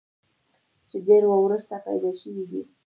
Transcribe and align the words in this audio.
چې 0.89 0.97
ډېر 1.07 1.23
وروستو 1.33 1.75
پېدا 1.85 2.11
شوی 2.19 2.43
دی 2.51 2.61